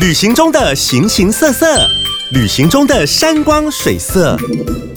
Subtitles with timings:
[0.00, 1.86] 旅行中的形形色色，
[2.30, 4.34] 旅行中的山光水色，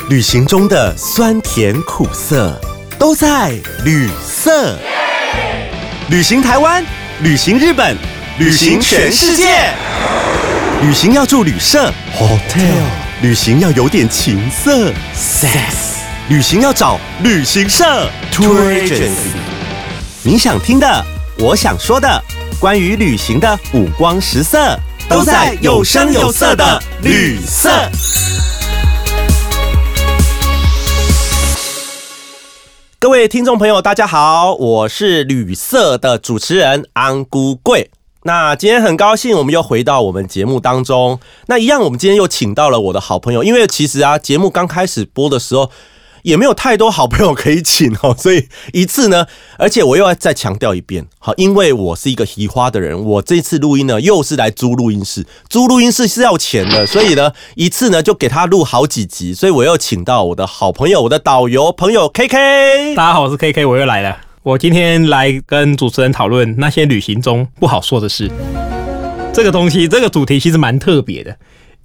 [0.08, 2.58] 旅行中的酸甜苦涩，
[2.98, 3.52] 都在
[3.84, 4.80] 旅色。
[6.10, 6.82] 旅行台湾，
[7.22, 7.98] 旅行日本，
[8.40, 9.74] 旅行全世界。
[10.82, 12.64] 旅行要住旅社 （hotel），
[13.22, 15.98] 旅行要有点情色 （sex），
[16.30, 19.36] 旅行要找旅行社 （tour agency）。
[20.24, 21.06] 你想听的，
[21.40, 22.24] 我想说的，
[22.58, 24.80] 关于旅行的五光十色，
[25.10, 27.70] 都在有声有色的旅色。
[33.00, 37.92] 各位听众朋友，大家好，我是旅色的主持人安姑贵。
[38.24, 41.20] 那今天很高兴，我们又回到我们节目当中。
[41.48, 45.70] 那一样，我们今天又请到了我的好朋友，因为其实啊，节目刚开始播的时候。
[46.24, 49.28] 也没有太多好朋友可以请 哦，所以一次呢，
[49.58, 62.96] 而且我又要再强调一遍，好，因为我是一个移花的人，我这次录音呢又是来租录音室，租录音室是要钱的，所以呢一次呢就给他录好几集，所以我又请到我的好朋友，我的导游朋友 K K。
[62.96, 68.32] 大家好，我是 K K，我又来了，我今天来跟主持人讨论那些旅行中不好说的事。
[69.34, 71.36] 这个东西，这个主题其实蛮特别的。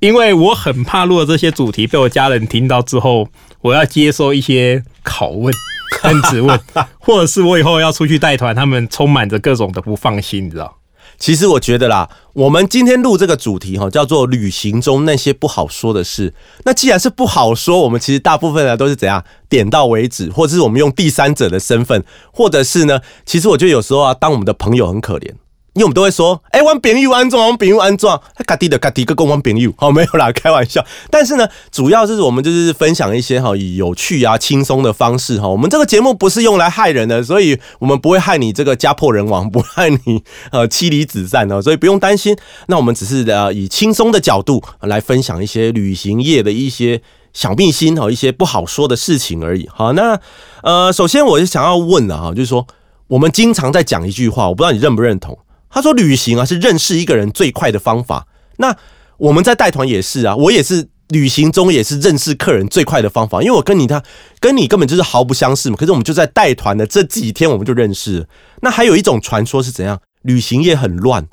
[0.00, 3.26] 因为我很怕，录的这些主题被我家人听到之后，
[3.60, 5.52] 我要接受一些拷问、
[6.02, 6.58] 跟质问，
[6.98, 10.76] 或者是我以后要出去带团，他们充满着各种的不放心，你知道？
[11.18, 16.32] 其实我觉得啦，我们今天录这个主题哈，叫做旅行中那些不好说的事。
[16.64, 25.32] 那既然是不好说，我们其实大部分呢都是怎样点到为止，或者是我们用第三者的身份，或者是呢，其实我觉得有时候啊，当我们的朋友很可怜。
[25.78, 30.84] 因为我们都会说，哎，玩朋友安装，玩朋友安装，他嘎滴的嘎滴个公玩朋友，好没有啦，开玩笑。
[31.08, 35.46] 但是呢，主要是我们就是分享一些哈以有趣啊、轻松的方式哈。
[35.46, 42.36] 我们这个节目不是用来害人的，所以我们不会害你这个家破人亡，不害你呃妻离子散哦，所以不用担心。
[42.66, 47.00] 那我们只是呃以轻松的角度来分享一些旅行业的一些
[47.32, 49.68] 小秘辛哈，一些不好说的事情而已。
[49.72, 50.18] 好，那
[50.64, 52.66] 呃，首先我就想要问了哈，就是说
[53.06, 55.38] 我们经常在讲一句话，我不知道你认不认同。
[55.70, 58.26] 他说：“旅行啊，是认识一个人最快的方法。
[58.56, 58.74] 那
[59.18, 63.42] 我们在带团也是啊，我也是旅行中也是认识客人最快的方法。
[63.42, 64.02] 因为我跟你他
[64.40, 65.76] 跟你根本就是毫不相识嘛。
[65.76, 68.26] 可是我们就在带团的这几天，我们就认识。
[68.62, 70.00] 那还有一种传说是怎样？
[70.22, 71.26] 旅行业很乱。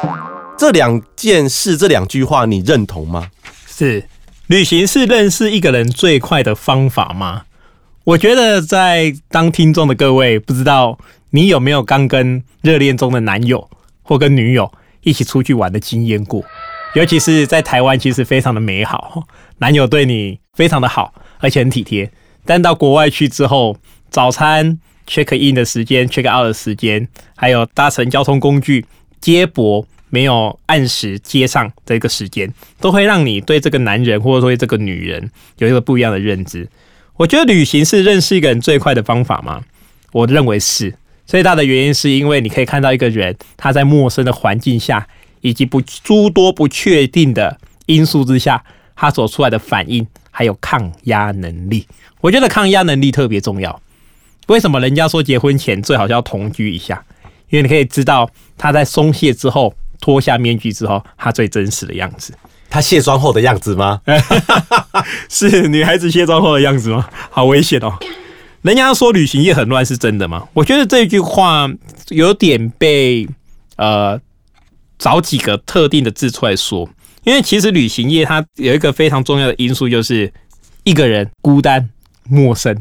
[0.57, 3.29] 这两件事，这两句话，你认同吗？
[3.67, 4.05] 是
[4.47, 7.43] 旅行是认识一个人最快的方法吗？
[8.03, 10.97] 我觉得在当听众的各位，不知道
[11.31, 13.69] 你有没有刚跟热恋中的男友。”
[14.05, 14.71] 或跟女友
[15.01, 16.45] 一起出去玩的经验过，
[16.93, 19.23] 尤其是在台湾，其实非常的美好，
[19.57, 22.09] 男友对你非常的好，而且很体贴。
[22.45, 23.75] 但到国外去之后，
[24.11, 28.85] 早餐 check in 的时间、check out 的时间，还有搭乘交通工具
[29.19, 36.69] 接驳没有按时接上这个时间，都会让你对这个男人或者说这个女人有一个不一样的认知。
[37.17, 39.63] 我觉得旅行是认识一个人最快的方法吗？
[40.11, 40.93] 我认为是。
[41.25, 45.07] 最大的原因是因为你可以看到一个人他在陌生的环境下，
[45.41, 48.63] 以及不诸多不确定的因素之下，
[48.95, 51.87] 他所出来的反应还有抗压能力。
[52.21, 53.81] 我觉得抗压能力特别重要。
[54.47, 57.03] 为什么人家说结婚前最好要同居一下？
[57.49, 62.33] 因为你可以知道他在松懈之后脱下面具之后，他最真实的样子。
[62.69, 64.01] 他卸妆后的样子吗？
[65.29, 67.07] 是女孩子卸妆后的样子吗？
[67.29, 67.97] 好危险哦！
[68.65, 70.47] 人家说旅行业很乱，是真的吗？
[70.51, 71.69] 我觉得这句话
[72.09, 73.27] 有点被
[73.75, 74.19] 呃
[74.97, 76.89] 找几个特定的字出来说，
[77.25, 80.33] 因为其实旅行业它有一个非常重要的因素，就是
[80.83, 81.87] 一个人孤单、
[82.27, 82.75] 陌生，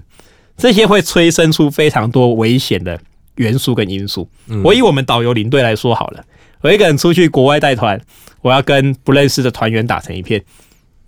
[0.56, 2.98] 这些会催生出非常多危险的
[3.34, 4.26] 元素跟因素。
[4.64, 6.24] 我以我们导游领队来说好了，
[6.62, 8.00] 我一个人出去国外带团，
[8.40, 10.42] 我要跟不认识的团员打成一片，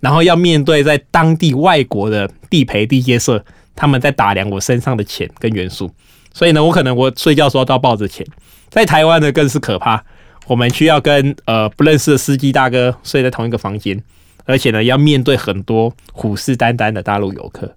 [0.01, 3.43] 然后要面对在当地外国的地陪地接社。
[3.77, 5.89] 他们在打量我身上的钱跟元素，
[6.33, 8.25] 所以呢，我可能我睡觉时候都要抱着钱。
[8.69, 10.03] 在台湾呢，更是可怕，
[10.47, 14.03] 我们需要跟呃不认识的司机大哥睡在同一个房间，
[14.45, 17.73] 而且呢，要面对很多虎视眈眈的大陆游客。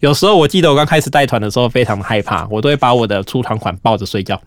[0.00, 4.40] 有时候我记得我刚开始带团的时候，非常的害怕，我都会把我的出团款抱着睡觉，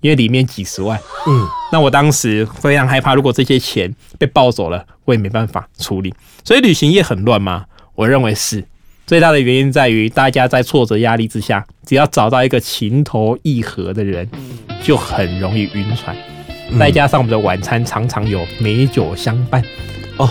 [0.00, 0.96] 因为里面几十万。
[1.26, 6.14] 嗯，那我当时非常害怕，如果这些钱被抱走了，我也没办法处理。
[6.44, 7.64] 所以旅行业很乱吗？
[7.94, 8.64] 我认为是。
[9.06, 14.28] 最大的原因在于，大家在挫折压力之下，只要找到一个情投意合的人，
[14.82, 16.16] 就很容易晕船。
[16.76, 19.62] 再加上我们的晚餐常常有美酒相伴。
[20.16, 20.28] 哦，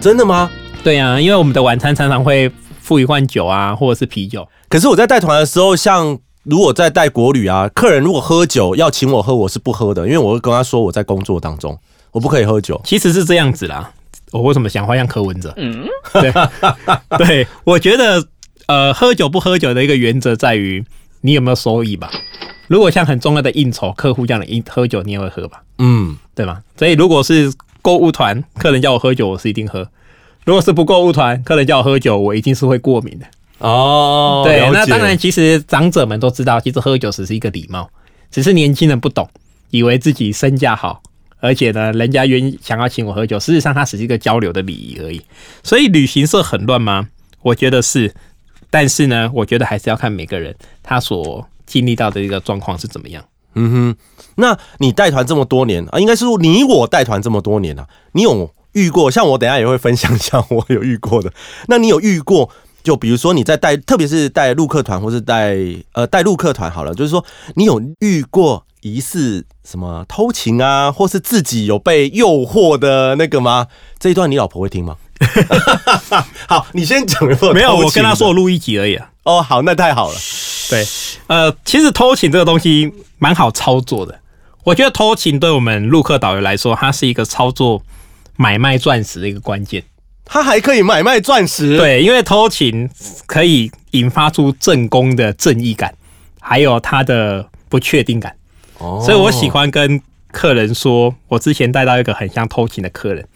[0.00, 0.50] 真的吗？
[0.82, 4.48] 对呀，因为我们的晚餐常常会附一罐酒啊，或者是啤酒。
[4.68, 11.78] 可是我在带团的时候，像如果在带国旅啊，客人如果喝酒要请我喝，我是不喝的，因为我会跟他说我在工作当中。
[12.10, 12.80] 我不可以喝酒。
[12.82, 13.92] 其实是这样子啦。
[14.32, 15.52] 我为什么想花样柯文哲？
[15.56, 16.32] 嗯，对，
[17.18, 18.24] 对我觉得，
[18.66, 20.84] 呃，喝酒不喝酒的一个原则在于
[21.22, 22.10] 你有没有收益吧。
[22.68, 25.60] 如果像很重要的应酬、客户这样的应喝酒，你也会喝吧？
[25.78, 26.62] 嗯，对吧？
[26.76, 29.82] 所以如果是购物团，客人叫我喝酒，我是一定喝；
[30.44, 33.26] 如果是不购物团，客人叫我喝酒，我一定是会过敏的。
[33.58, 37.90] 哦，对，那当然，其实长者们都知道，其实喝酒只是一个礼貌，
[38.30, 39.28] 只是年轻人不懂，
[39.70, 41.02] 以为自己身价好。
[41.40, 45.20] 而且呢，人家愿意想要请我喝酒，事实上它只是一个交流的礼仪而已。
[45.62, 47.08] 所以旅行社很乱吗？
[47.42, 48.14] 我觉得是，
[48.68, 53.24] 但是呢，我觉得还是要看每个人他所经历到的一个状况是怎么样。
[53.54, 53.96] 嗯哼，
[54.36, 59.10] 那你带团这么多年啊，应该是你我带团这么多年啊，你有遇过？
[59.10, 61.32] 像我等下也会分享一下我有遇过的。
[61.68, 62.50] 那你有遇过？
[62.82, 65.56] 就比如说你在带，特别是带陆客团或是带
[65.92, 68.66] 呃带陆客团好了，就是说你有遇过？
[68.82, 73.66] 疑似什么偷情啊，或是自己有被诱惑的那个吗？
[73.98, 74.96] 这一段你老婆会听吗？
[76.48, 77.22] 好，你先讲。
[77.52, 78.98] 没有，我跟他说我录一集而已。
[79.24, 80.14] 哦，好，那太好了。
[80.70, 80.84] 对，
[81.26, 84.18] 呃，其实偷情这个东西蛮好操作的。
[84.64, 87.82] 我觉得偷情对我们陆客导游来说，它是一个操作
[88.36, 89.84] 买卖钻石的一个关键。
[90.24, 91.76] 它还可以买卖钻石？
[91.76, 92.88] 对，因为偷情
[93.26, 95.94] 可以引发出正宫的正义感，
[96.40, 98.34] 还有他的不确定感。
[98.80, 100.00] 所以我喜欢跟
[100.32, 103.26] 客人说，我之前带到一个很像偷情的客人，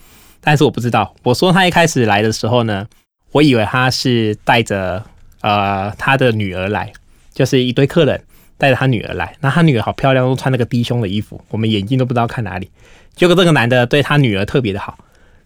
[0.40, 1.14] 但是我不知道。
[1.22, 2.86] 我说他一开始来的时候呢，
[3.32, 5.04] 我以为他是带着
[5.42, 6.90] 呃他的女儿来，
[7.32, 8.22] 就是一堆客人
[8.56, 9.36] 带着他女儿来。
[9.40, 12.70] 那他女儿好漂亮，都穿那个低胸的衣服，我们眼睛都不知道看哪里。
[13.14, 14.96] 结果这个男的对他女儿特别的好，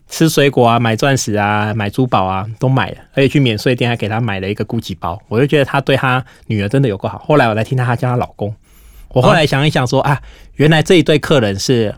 [0.09, 5.21] 吃水果啊，买钻石啊，买珠宝啊，都买了，而且去免税店还给他买了一个 GUCCI 包。
[5.29, 7.19] 我就觉得他对他女儿真的有够好。
[7.19, 8.55] 后来我才听到他叫他老公。
[9.11, 10.21] 我后来想一想，说啊，
[10.55, 11.95] 原来这一对客人是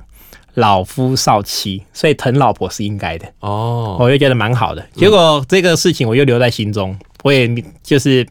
[0.55, 3.97] 老夫少妻，所以疼老婆是应该的哦。
[3.99, 4.87] 我就觉得蛮好的。
[4.95, 7.49] 结果这个事情我又留在心中，我也
[7.83, 8.27] 就是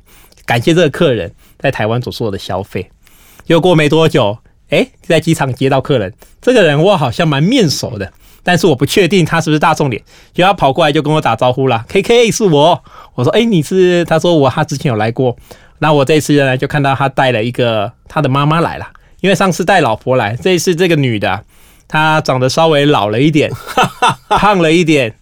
[0.46, 2.90] 感谢这个客人在台湾所做的消费。
[3.48, 4.38] 又过没多久，
[4.70, 8.12] 哎，在机场接到客人，这个人我好像蛮面熟的，
[8.44, 10.02] 但是我不确定他是不是大众脸。
[10.34, 12.84] 就他跑过来就跟我打招呼啦，K K 是我。
[13.16, 14.06] 我说，哎，你是？
[14.06, 15.36] 他说我他之前有来过。
[15.80, 18.88] 那我这次呢，就看到他带了一个他的妈妈来了，
[19.22, 21.44] 因为上次带老婆来，这一次这个女的，
[21.88, 23.50] 她长得稍微老了一点，
[24.30, 25.16] 胖了一点，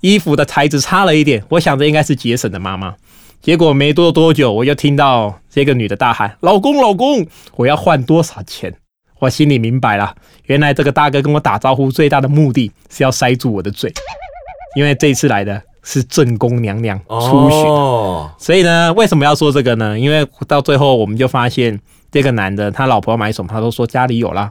[0.00, 2.94] 衣服的材质差了一点，我想着应该是杰森的妈妈。
[3.42, 7.26] 结果没多多久，我就听到这个女的大喊：“老公，老公，
[7.56, 8.74] 我要换多少钱？”
[9.20, 10.14] 我心里明白了，
[10.46, 13.92] 原来这个大哥跟我打招呼最大的目的是要塞住我的嘴，
[14.76, 15.62] 因为这次来的。
[15.84, 17.60] 是正宫娘娘出巡，
[18.38, 19.96] 所以呢，为什么要说这个呢？
[19.96, 21.78] 因为到最后我们就发现，
[22.10, 24.50] 这个男的他老婆买什么，他都说家里有啦，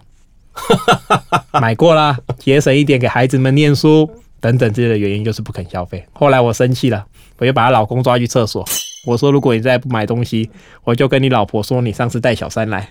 [1.60, 4.10] 买过啦，节省一点给孩子们念书
[4.40, 6.06] 等等之类的原因，就是不肯消费。
[6.14, 7.04] 后来我生气了，
[7.40, 8.64] 我就把她老公抓去厕所，
[9.08, 10.50] 我说：如果你再不买东西，
[10.84, 12.90] 我就跟你老婆说，你上次带小三来。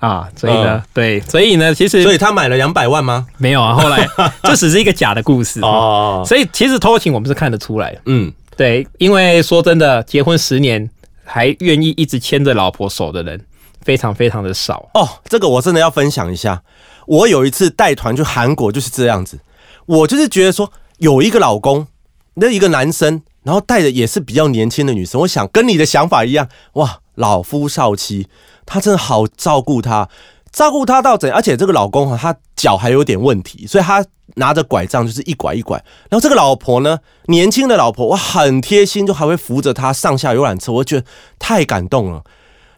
[0.00, 3.26] 啊，所以呢，对，所以呢，其实，所以他买了两百万吗？
[3.36, 4.08] 没有啊，后来
[4.42, 5.60] 这只是一个假的故事。
[5.60, 6.24] 哦。
[6.26, 10.88] 所以其实偷情我们是看得出来的，嗯，对，因为说真的，结婚十年
[11.22, 13.38] 还愿意一直牵着老婆手的人，
[13.82, 14.88] 非常非常的少。
[14.94, 15.06] 哦。
[15.28, 16.62] 这个我真的要分享一下，
[17.06, 19.38] 我有一次带团去韩国就是这样子，
[19.84, 21.86] 我就是觉得说有一个老公，
[22.34, 28.28] 那一个男生，然后带的也是比较年轻的女生，我想跟你的想法一样，哇，老夫少妻。
[28.66, 30.08] 他真的好照顾他，
[30.52, 31.28] 照顾他到怎？
[31.32, 34.04] 而且这个老公哈，他脚还有点问题，所以他
[34.36, 35.76] 拿着拐杖就是一拐一拐。
[36.08, 41.06] 然后这个老婆呢，年轻的老婆，我，很贴心，就还会扶着他上下游览车，我觉得
[41.38, 42.22] 太感动了。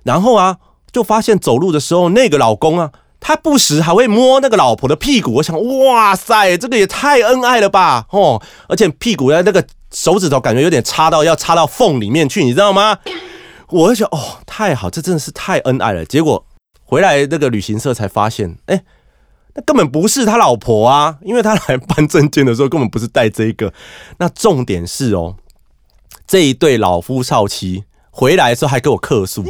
[0.04, 0.56] 然后啊，
[0.90, 2.90] 就发现走路的时候，那个老公啊，
[3.22, 5.34] 他不时还会摸那个老婆的屁股。
[5.34, 8.06] 我想，哇塞，这个也太恩爱了吧！
[8.10, 12.98] 哦，而且屁股的那个手指头感觉有点插到要插到缝里面去，你知道吗？
[13.68, 16.04] 我就想哦，太好，这真的是太恩爱了。
[16.04, 16.44] 结果
[16.84, 18.82] 回来那个旅行社才发现，哎，
[19.54, 23.72] 那根本不是他老婆啊，因为他来办证件的时候根本不是带这个。
[24.18, 25.36] 那重点是哦，
[26.26, 29.44] 这一对老夫少妻回来的时候还给我客诉，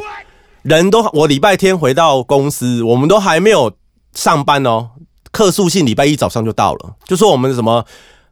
[0.62, 3.73] 人都我礼拜天回到公司，我们都还没有
[4.14, 4.90] 上班哦，
[5.31, 7.85] 客诉信礼拜一早上就到了，就说我们什么。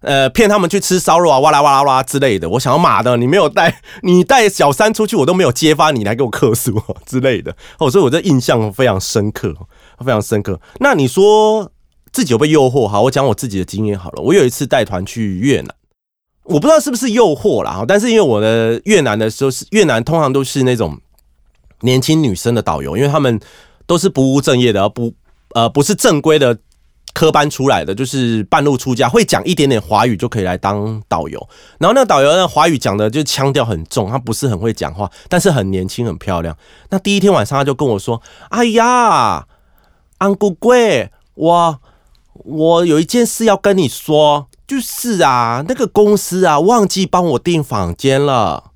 [0.03, 2.49] 呃，骗他们去吃烧肉啊，哇啦哇啦哇之类的。
[2.49, 7.55] 我想要马的，你没有带， 你带小三出去，我都没有揭发你来给我客诉 之类的。
[7.79, 9.55] 哦，所以我这印象非常深刻，
[9.99, 10.59] 非常深刻。
[10.79, 11.71] 那你说
[12.13, 12.89] 自己有被诱惑？
[12.89, 14.23] 好，我讲我自己的经验好了。
[14.23, 15.75] 我有一次带团去越南，
[16.45, 20.99] 我不知道是不是诱惑啦，但是因为我的越南的时候是越南，通常都是那种
[21.81, 23.41] 年轻女生的导游，因为他们
[23.87, 25.13] 都是不务正业的，不
[25.55, 26.59] 呃不是正规的。
[27.13, 31.49] 科班出来的，就是半路出家，会讲一点点华语就可以来当导游。
[31.81, 36.57] 然后那个导游呢，华语讲的就腔调很重，他不是很会讲话，但是很年轻很漂亮。
[36.91, 39.45] 那第一天晚上他就跟我说：“哎呀，
[40.19, 41.81] 安姑贵，我
[42.33, 48.71] 我有一件事要跟你说，就是啊，那个公司啊忘记帮我订房间了。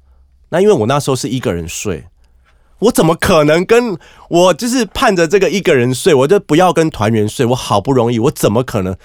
[0.49, 2.07] 那因为我那时候是一个人睡。”
[2.85, 3.97] 我怎么可能跟
[4.29, 7.45] 我就是盼着这个一个人睡，我就不要跟团员睡。
[7.47, 8.97] 我好不容易，我怎么可能？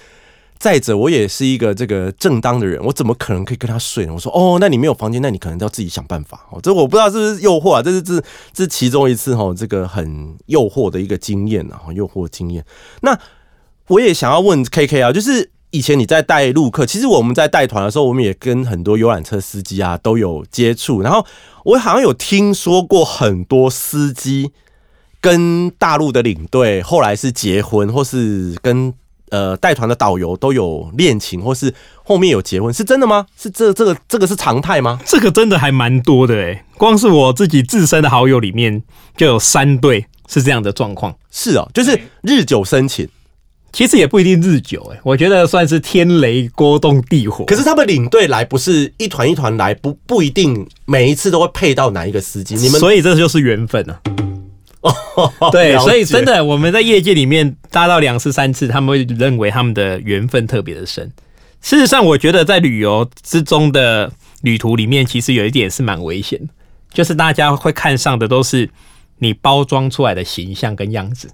[0.58, 4.14] 再者，我也是一个这个正当的人，我怎么可能可以跟他睡呢？
[4.14, 6.46] 我说哦，那你没有房间，那你可能要自己想办法。
[6.52, 7.82] 哦，这我不知道是不是诱惑啊？
[7.82, 8.22] 这是这
[8.52, 12.66] 这其中一次哈，这个很诱惑的一个经验啊，诱惑经验。
[13.02, 13.18] 那
[13.88, 15.52] 我也想要问 K K 啊，就是。
[15.72, 21.02] 以前你在带路客，其实我们在带团的时候，我们也跟很多游览车司机啊都有接触。
[21.02, 21.26] 然后
[21.64, 24.52] 我好像有听说过很多司机
[25.22, 28.92] 跟大陆的领队后来是结婚，或是跟
[29.30, 31.72] 呃带团的导游都有恋情，或是
[32.04, 33.28] 后面有结婚，是真的吗？
[33.38, 35.00] 是这这个这个是常态吗？
[35.06, 38.82] 这个真的还蛮多的诶，光是我自己自身的好友里面
[39.16, 41.16] 就有三对是这样的状况。
[41.30, 43.08] 是哦，就是日久生情。
[43.72, 47.46] 其实也不一定日久哎，我觉得算是天雷锅动地火。
[47.46, 52.56] 可是他们领队来不是一团一团来，不不一定每一次都会配到哪一个司机。
[52.56, 54.02] 你们所以这就是缘分啊。
[55.52, 61.12] 对，所以真的我们在业界里面搭到两次三次，他们会认为他们的缘分特别的深。
[61.62, 64.10] 事实上，我觉得在旅游之中的
[64.42, 66.48] 旅途里面，其实有一点是蛮危险的，
[66.94, 68.70] 就是大家会看上的都是
[69.18, 71.30] 你包装出来的形象跟样子。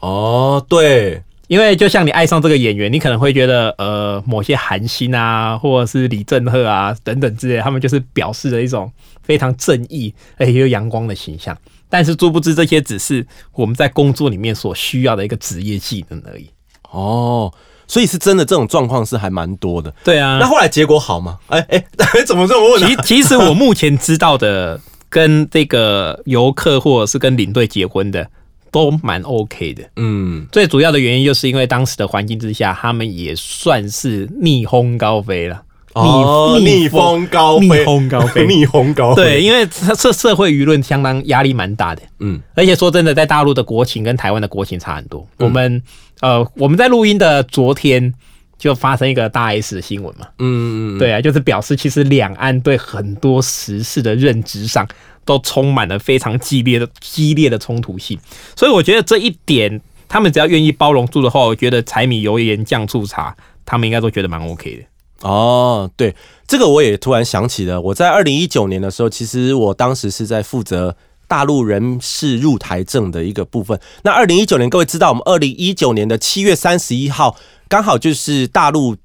[0.00, 1.22] 哦，对。
[1.48, 8.90] 因为就像你爱上这个演员，你可能会觉得，呃，某些韩星啊，或者是李正赫啊等等之类，他们就是表示了一种
[9.22, 11.56] 非常正义而且又阳光的形象。
[11.90, 16.48] 但是，殊不知这些只是我们在工作里面所需要的一个职业技能而已。
[16.90, 17.52] 哦，
[17.86, 19.94] 所以是真的这种状况是还蛮多的。
[20.02, 21.38] 对啊，那后来结果好吗？
[21.48, 21.84] 哎哎，
[22.24, 22.82] 怎么这么问？
[22.82, 24.80] 其其实我目前知道的，
[25.10, 28.26] 跟这个游客或者是跟领队结婚的。
[28.72, 35.62] 都蛮 OK 的，嗯，最主要的原因就是因为当时的环境之下，他们也算是逆风高飞了，
[35.94, 39.22] 逆逆风高飞，逆风高飞，逆风高飞。
[39.22, 45.24] 对，因为社社会舆论相当压力蛮大的，嗯，而且说真的，在大陆的国情跟台湾的国情差很多。
[45.36, 45.82] 我们
[46.20, 48.14] 呃，我们在录音的昨天
[48.58, 54.88] 就发生一个大 S 的新闻嘛，嗯嗯，对啊，就是表示其实两岸对很多时事的认知上。
[55.24, 58.18] 都充满了非常激烈的激烈的冲突性，
[58.56, 65.28] 所以我觉得这一点，他们只要愿意包容住的话，我觉得柴米油盐酱醋茶，他们应该都觉得蛮 OK 的。
[65.28, 66.14] 哦，对，
[66.48, 70.96] 这个我也突然想起了，我在二零一九年的时候，其实我当时是在负责
[71.28, 73.78] 大陆人士入台证的一个部分。
[74.02, 77.36] 那二零一九年，各位知道，我们二零一九年的七月三十一号，
[77.68, 78.96] 刚好就是大陆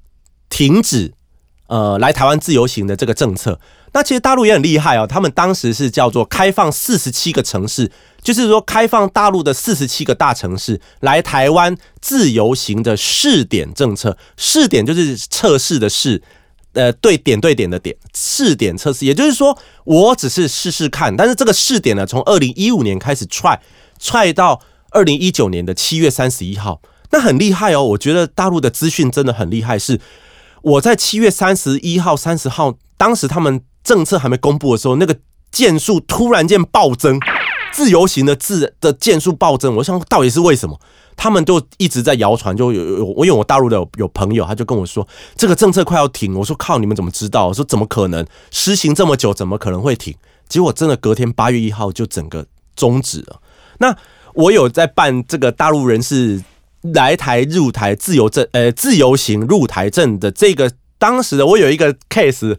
[0.50, 1.12] 停止
[1.68, 3.58] 呃来台湾自由行的这个政策。
[3.92, 7.90] 那其实大陆也很厉害哦，他们当时是叫做开放四十七个城市，
[8.22, 14.18] 就是说开放大陆的四十七个大城市来台湾自由行的试点政策。
[14.36, 16.22] 试点就是测试的试，
[16.74, 19.06] 呃，对点对点的点，试点测试。
[19.06, 23.58] 也就是说，我只是试试看，但是这个试点呢，从二零一五年开始踹
[23.98, 24.60] 踹到
[24.90, 27.82] 二零一九年的七月三十一号，那很厉害哦。
[27.82, 29.98] 我觉得大陆的资讯真的很厉害，是
[30.62, 33.62] 我在七月三十一号、三十号，当时他们。
[33.84, 35.16] 政策还没公布的时候，那个
[35.50, 37.18] 件数突然间暴增，
[37.72, 39.76] 自由行的自的件数暴增。
[39.76, 40.78] 我想到底是为什么？
[41.16, 46.34] 他们就一直在谣传，就有有我因为我大陆的有朋友，他就跟我说这个政策快要停。
[46.34, 47.46] 我说靠，你们怎么知道？
[47.46, 48.26] 我说怎么可能？
[48.50, 50.14] 实行这么久，怎么可能会停？
[50.46, 52.44] 结果真的隔天八月一号就整个
[52.76, 53.40] 终止了。
[53.78, 53.96] 那
[54.34, 56.42] 我有在办这个大陆人士
[56.92, 62.56] 来台入台自由证，呃，自由行入台证的这个，当时的我有一个 case。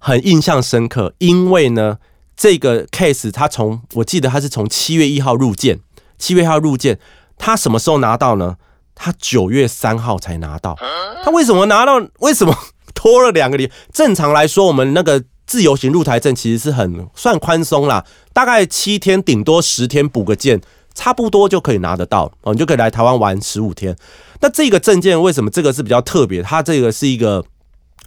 [0.00, 1.98] 很印象深刻，因为呢，
[2.36, 5.80] 这个 case 他从我记得他是从七月一号入件，
[6.16, 7.00] 七月一号入件，
[7.36, 8.58] 他什么时候拿到呢？
[8.94, 10.78] 他九月三号才拿到。
[11.24, 12.00] 他为什么拿到？
[12.20, 12.56] 为什么
[12.94, 13.72] 拖了两个礼？
[13.92, 20.60] 正常来说，我们那个自由行入台证其实是很算宽松啦，大概七天，顶多十天补个件，
[20.98, 23.96] 差不多就可以拿得到哦，你就可以来台湾玩十五天。
[24.40, 26.42] 那这个证件为什么这个是比较特别？
[26.42, 27.44] 它这个是一个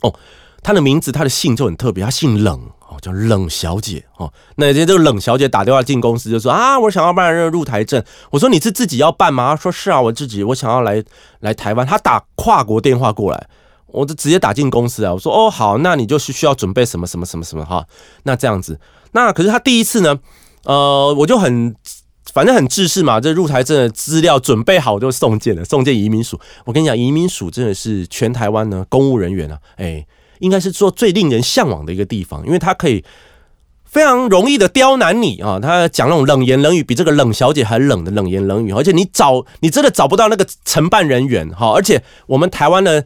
[0.02, 0.14] 哦。
[0.64, 4.32] 他的名字，他的姓就很特别，他姓冷哦，叫冷小姐哦。
[4.58, 8.04] 那这这个冷小姐打电话进公司就说啊，我想要办这个入台证。
[8.30, 9.56] 我说你是自己要办吗？
[9.56, 11.04] 说是啊，我自己，我想要来
[11.40, 11.88] 来台湾。
[11.88, 13.48] 他打跨国电话过来，
[13.88, 15.12] 我就直接打进公司啊。
[15.12, 17.84] 我说哦好，那你就是需要准备什么什么什么什么哈。
[18.22, 18.80] 那这样子，
[19.14, 20.20] 那可是他第一次呢，
[20.66, 21.76] 呃，我就很
[22.34, 26.40] 反正很制式嘛，这入台证的资料准备好就送件了，送件移民署。
[26.66, 30.06] 我跟你讲，移民署真的是全台湾呢公务人员啊，哎，
[30.40, 33.04] 应该是做最令人向往的一个地方，因为它可以
[33.84, 43.06] 非常容易的刁难你啊，他讲那种冷言冷语，比这个冷小姐还冷的冷言冷语，而且你找你真的找不到那个承办人员哈，而且我们台湾的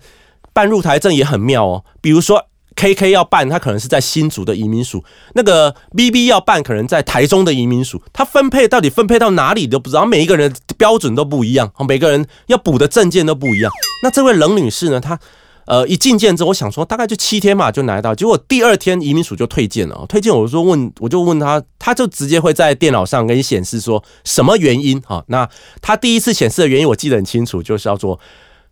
[0.54, 2.48] 办入台证也很妙哦，比如说。
[2.76, 5.00] K K 要办，他可能是在新竹的移民署；
[5.34, 8.02] 那个 B B 要办，可能在台中的移民署。
[8.12, 13.72] 他分配到底分配到哪里都不知道，每一个人标准都不一样，每个人要补的证件都不一样。
[14.04, 15.00] 那这位冷女士呢？
[15.00, 15.18] 她
[15.66, 20.06] 呃一进件之后，我想说大概就七天嘛就拿到，结果第二天移民署就退件了。
[20.10, 25.24] 退件我说问，我就问他，他就直接会在电脑上给你显示说什么原因啊？
[25.28, 25.50] 那
[25.82, 28.20] 他第一次显示的原因我记得很清楚，就是叫做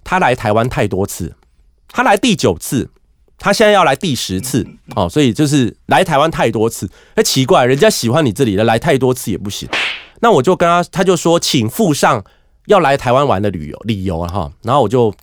[0.03, 1.33] 他来台湾太多次，
[1.87, 2.89] 他来第九次。
[3.39, 9.67] 他现在要来第十次哦，所以就是来台湾太多次，哎，奇怪，人家喜欢你这里的，来太多次也不行。
[10.21, 12.23] 那我就跟他，他就说，请附上
[12.67, 14.49] 要来台湾玩的旅游理由哈。
[14.61, 15.13] 然后我就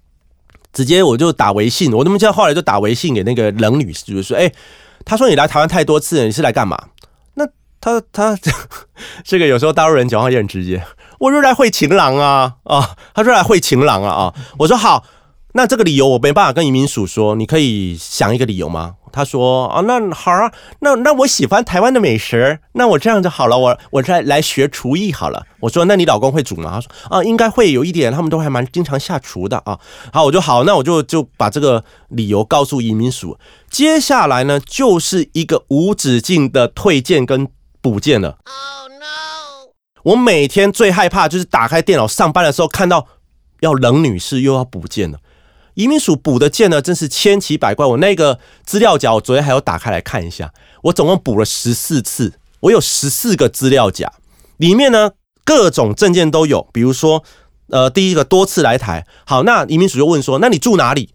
[0.72, 4.52] 直接我就打微信，我那么叫后来就打微信给那个冷女士，就是说，哎，
[5.06, 6.76] 他说你来台湾太多次了，你是来干嘛？
[7.34, 7.46] 那
[7.80, 8.36] 他他
[9.24, 10.84] 这个有时候大陆人讲话也很直接，
[11.18, 15.04] 我是来会情郎啊啊，他说来会情郎啊啊，我说好。
[15.52, 18.94] 那这个理由我没办法跟移民署说，你可以想一个理由吗？
[19.12, 25.44] 他说啊，那好啊，那那我喜欢台湾的美食，那我这样就好了，我我再来学厨艺好了。
[25.58, 26.70] 我说那你老公会煮吗？
[26.74, 29.76] 他说啊，应该会有一点，他们都还蛮经常下厨的啊。
[30.12, 33.36] 好，我就好，那我就就把这个理由告诉移民署。
[33.68, 37.48] 接下来呢，就是一个无止境的退件跟
[37.80, 38.38] 补件了。
[38.44, 39.70] Oh no！
[40.04, 43.08] 我每天最害怕就是打开电脑上班的时候，看到
[43.58, 45.18] 要冷女士又要补件了。
[45.74, 47.86] 移民署补的件呢，真是千奇百怪。
[47.86, 50.52] 我那个资料夹，我昨天还要打开来看一下。
[50.82, 54.12] 我总共补了十四次，我有十四个资料夹，
[54.56, 55.12] 里面呢
[55.44, 56.66] 各种证件都有。
[56.72, 57.22] 比如说，
[57.68, 61.10] 呃，第一个多次来台，好，那移民署就问说，那你住哪里？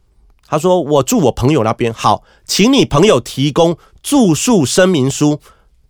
[0.47, 1.93] 他说我住我朋友那边。
[1.93, 5.39] 好，请你朋友提供住宿声明书，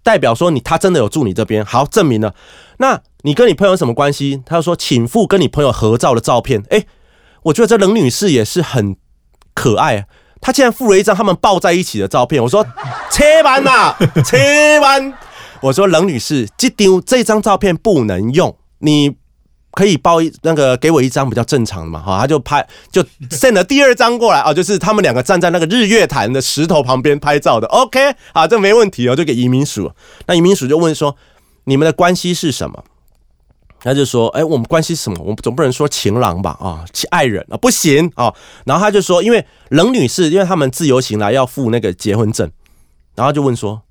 [0.04, 1.64] 代表说你他真的有住你这边。
[1.64, 2.34] 好，证明了。
[2.78, 4.42] 那你跟你朋友什么关系？
[4.46, 6.64] 他说，请附跟你朋友合照的照片。
[6.70, 6.88] 诶。
[7.46, 8.96] 我觉得这冷女士也是很
[9.54, 10.08] 可爱，
[10.42, 12.42] 她竟然附了一张他们抱在一起的照片。
[12.42, 12.66] 我说
[13.12, 15.14] 切完呐，切完。
[15.62, 19.16] 我说冷女士，这丢这张照片不能用，你
[19.72, 22.02] 可以抱一那个给我一张比较正常的嘛？
[22.02, 27.68] 哈，他就拍就 send 了第二张过来啊，就是他们两个站在那个日月潭的石头旁边拍照的。
[27.68, 29.92] OK，啊，这没问题哦，就给移民署。
[30.26, 31.16] 那移民署就问说，
[31.66, 32.84] 你们的关系是什么？
[33.86, 35.18] 他就说：“哎，我们关系什么？
[35.20, 36.58] 我们总不能说情郎吧？
[36.60, 38.34] 啊，爱人啊，不行啊。”
[38.66, 42.50] 然后他就说：“因为冷女士，因为他们自由行来要付那个结婚证，
[43.16, 43.84] 然后就问说：‘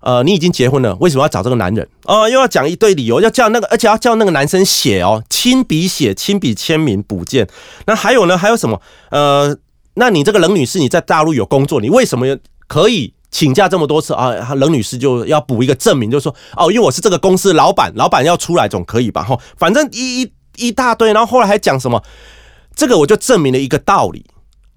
[0.00, 7.46] 呃，你已经结婚了，为什么要找这个男人？’哦，又要讲一堆理由，要叫那个，而且要叫那个男生写哦，亲笔写，亲笔签名补件。
[7.84, 8.38] 那还有呢？
[8.38, 8.80] 还有什么？
[9.10, 9.54] 呃，
[9.94, 12.26] 那你这个冷女士，你在大陆有工作，你为什么
[12.66, 19.22] 可以？”请假这么多次啊，冷女士就要补一个证明，就说哦，因为我是这个公司老板，老板要出来总可以吧？
[19.22, 22.02] 哈，反正一一一大堆，然后后来还讲什么？
[22.74, 24.24] 这个我就证明了一个道理：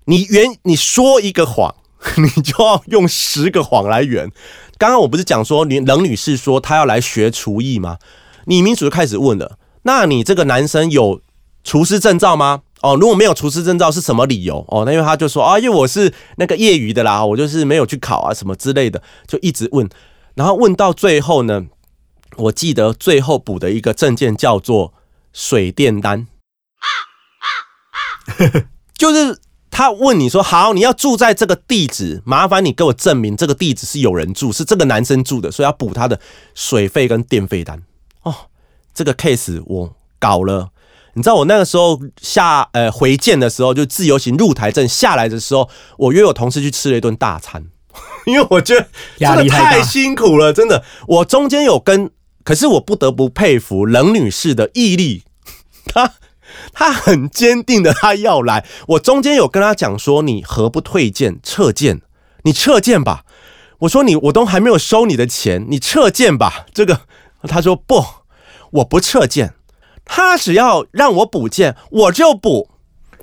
[0.05, 1.75] 你圆，你说一个谎，
[2.17, 4.29] 你就要用十个谎来圆。
[4.77, 7.97] 刚刚我不是讲说，你冷女士说她要来学厨艺吗？
[8.45, 11.21] 你民主就开始问了，那你这个男生有
[11.63, 12.61] 厨师证照吗？
[12.81, 14.65] 哦，如果没有厨师证照是什么理由？
[14.69, 19.87] 哦，那因为他就说啊，因为我是那个业余的啦，我就是没有去考啊，什么之类的，就一直问，
[20.33, 21.67] 然后问到最后呢，
[22.37, 24.95] 我记得最后补的一个证件叫做
[25.31, 26.25] 水电单，
[28.97, 29.39] 就是
[29.69, 36.19] 他问你说好，你要住在这个地址，麻烦你给我证明这个地址是有人住，是这个男生住的，所以要补他的
[36.55, 37.83] 水费跟电费单。
[38.23, 38.33] 哦，
[38.91, 40.69] 这个 case 我搞了。
[41.13, 47.65] 你知道我那个时候下呃回建的时候，就自由行入台证下来的时候，我约我同事去吃了一顿大餐，
[48.25, 48.87] 因为我觉得
[49.19, 50.83] 真的太辛苦了，真的。
[51.07, 52.09] 我中间有跟，
[52.43, 55.23] 可是我不得不佩服冷女士的毅力，
[55.85, 56.13] 她
[56.73, 58.65] 她很坚定的，她要来。
[58.87, 62.01] 我中间有跟她讲说，你何不退件撤件？
[62.43, 63.25] 你撤件吧。
[63.79, 66.65] 我说你我都还没有收你的钱，你撤件吧。
[66.73, 67.01] 这个
[67.43, 68.05] 她说不，
[68.71, 69.55] 我不撤件。
[70.13, 72.67] 他只要让我补件，我就补。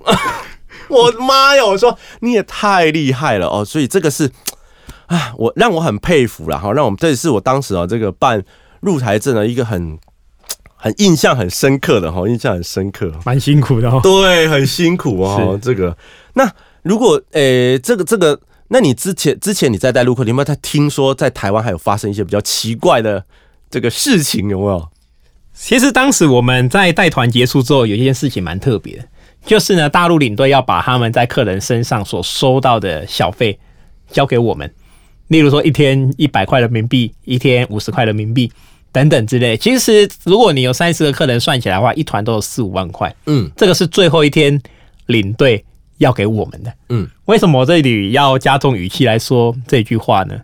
[0.88, 1.62] 我的妈呀！
[1.66, 4.30] 我说你也太厉害了哦，所以这个是
[5.08, 6.72] 啊，我让我很佩服了哈。
[6.72, 8.42] 让我们这也是我当时啊，这个办
[8.80, 9.98] 入台证的一个很
[10.76, 14.00] 很印象很深刻的哈，印象很深刻，蛮辛苦的哦。
[14.02, 15.58] 对，很辛苦哦。
[15.60, 15.94] 这个
[16.32, 16.50] 那
[16.84, 23.22] 如果诶，这个这个，那你之前之前你在带陆客，有没有在听说在台湾还有发生一些比较奇怪的
[23.68, 24.48] 这个事情？
[24.48, 24.88] 有没有？
[25.60, 29.04] 其实当时我们在带团结束之后，有一件事情蛮特别的，
[29.44, 33.58] 就是呢，大陆领队要把他们在客人身上所收到的小费
[34.10, 34.72] 交给我们，
[35.26, 38.50] 例如说一天一百块人民币，一天五十块人民币
[38.92, 39.56] 等等之类。
[39.56, 43.14] 其实如果你有三十个客人算起来的话，一团都有四五万块。
[43.26, 44.58] 嗯这个是最后一天
[45.06, 45.62] 领队
[45.98, 46.72] 要给我们的。
[46.88, 50.40] 嗯，为什么我这里要加重语气来说这句话呢？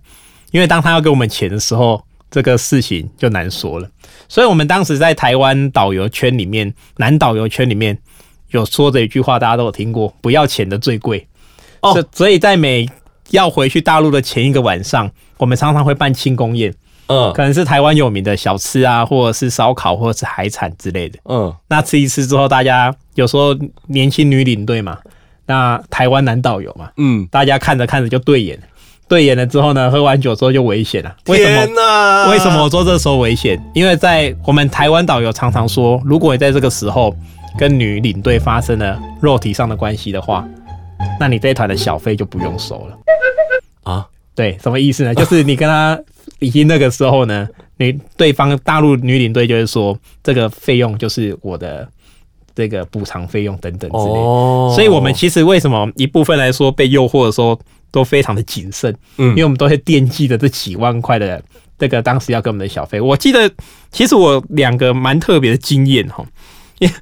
[0.50, 3.88] 因为当他要给我们钱的时候，这个事情就难说了。
[4.28, 7.96] 所以我们当时在台湾导游圈里面，男导游圈里面
[8.48, 11.24] 有说的一句话，大家都有听过：不要钱的最贵。
[11.80, 12.88] 哦所所以在每
[13.30, 16.74] 要回去大陆的前一个晚上，我们常常会办庆功宴，
[17.06, 21.20] 嗯可能是台湾有名的小吃啊，或者是烧烤，或者是海产之类的。
[21.26, 24.98] 嗯，那吃一吃之后，大家有时候年轻女领队嘛，
[25.46, 28.66] 那台湾男导游嘛，嗯，大家看着看着就对眼了，
[29.08, 31.14] 对眼了之后呢，喝完酒之后就危险了。
[31.26, 31.74] 为什么天？
[31.74, 32.30] 哪！
[32.30, 33.62] 为什么我说这时候危险？
[33.74, 37.14] 因为在我们台湾导游常常说，如果你在这个时候
[37.58, 40.46] 跟女领队发生了肉体上的关系的话，
[41.20, 42.98] 那你这一团的小费就不用收了。
[43.82, 44.06] 啊？
[44.34, 45.14] 对，什么意思呢？
[45.14, 45.96] 就是你跟他
[46.40, 51.86] 已经那个时候呢，你对方大陆女领队就是说，这个费用就是我的
[52.52, 54.14] 这个补偿费用等等之类。
[54.14, 57.56] 哦所以，我们其实为什么一部分来说被诱惑的时候
[57.94, 61.40] 都非常的谨慎，嗯因为我们都会惦记着这几万块的
[61.78, 63.00] 这个当时要给我们的小费。
[63.00, 63.48] 我记得，
[63.92, 66.26] 其实我两个蛮特别的经验哈，
[66.80, 66.94] 因 为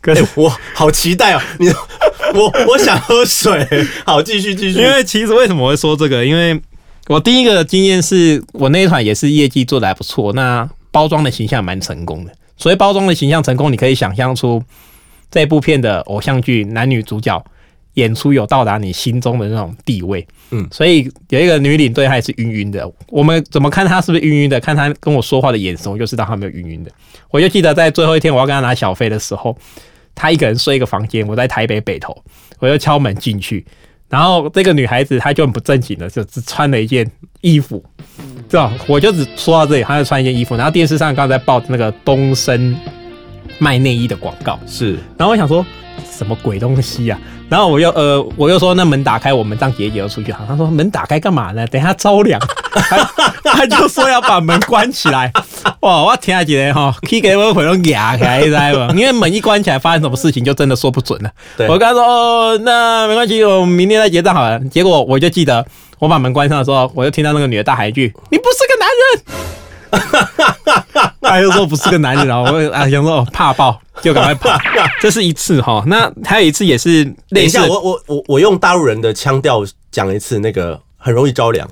[0.00, 1.40] 可是哎我好期待哦！
[1.60, 1.68] 你
[2.34, 3.64] 我我想喝水。
[4.04, 4.80] 好，继续继续。
[4.80, 6.26] 因为其实为什么我会说这个？
[6.26, 6.60] 因为
[7.06, 12.32] 我第一个经验是我那一团也是业绩做的还不错，那包装的形象蛮成功的。
[12.56, 14.60] 所以包装的形象成功，你可以想象出
[15.30, 17.42] 这部片的偶像剧男女主角
[17.94, 20.26] 演出有到达你心中的那种地位。
[20.50, 22.88] 嗯所以有一个女领队，她也是晕晕的。
[23.08, 24.60] 我们怎么看她是不是晕晕的？
[24.60, 26.90] 看她跟我说话的眼神，我就知道她没有晕晕的。
[27.30, 29.56] 我就记得在最后一天我要跟她拿小费的时候，
[30.14, 32.16] 她一个人睡一个房间，我在台北北头，
[32.60, 33.64] 我就敲门进去。
[34.08, 37.84] 然后这个女孩子她就很不正经的，就只穿了一件衣服，
[38.48, 38.72] 这样？
[38.86, 40.54] 我就只说到这里，她就穿一件衣服。
[40.54, 42.76] 然后电视上刚才报那个东升
[43.58, 45.64] 卖内衣的广告，是然后我想说
[46.10, 47.18] 什么鬼东西啊？
[47.48, 50.34] 然后我又呃，我又说那门打开，我们当姐姐就出去。
[50.48, 51.66] 他说门打开干嘛呢？
[51.66, 52.40] 等一下着凉。
[52.72, 53.10] 他
[53.44, 55.30] 他就说要把门关起来。
[55.80, 58.94] 哇，我听起来哈，可以给我回龙牙开，知道吗？
[58.96, 61.30] 因为门一关起来，发生什么事情就真的说不准了。
[61.56, 64.58] 对我跟他说哦，那没关系，我们明天再结账好了。
[64.70, 65.64] 结果我就记得
[65.98, 69.54] 我把门关上的时候，我就听到那个女的大喊一句：“你不是个男人。”
[71.20, 74.58] 他又说不是个男人，然后我啊想说哦怕爆，就赶快跑。
[75.00, 81.68] 这是一次哈，那还有一次也是等类似一下，，我我我我用大陆人的腔调讲一次，那个很容易着凉。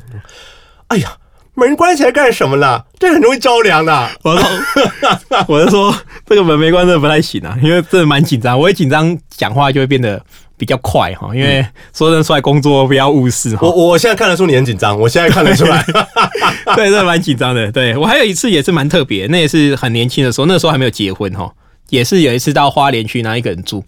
[0.88, 1.12] 哎呀，
[1.54, 2.84] 门关起来干什么啦？
[2.98, 4.10] 这很容易着凉的。
[4.22, 4.48] 我说
[5.48, 5.94] 我就说
[6.26, 10.20] 这个门没关真的不太行啊，因为真的蛮紧张，我一紧张讲话就会变得
[10.62, 11.60] 比较快哈，因为
[11.92, 13.88] 说真的出来工作不要误事哈我。
[13.88, 15.84] 我现在看得出你很紧张，我现在看得出来。
[16.76, 17.72] 对，真的蛮紧张的。
[17.72, 21.52] 对我还有一次也是蛮特别，那也是很年轻的时候，那时候还没有结婚哈，
[21.88, 23.82] 也是有一次到花莲去，然后一个人住。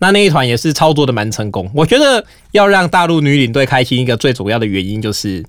[0.00, 1.70] 那那一团也是操作的蛮成功。
[1.72, 5.44] 我觉得要让大陆女领队开心，一个最主要的原因就是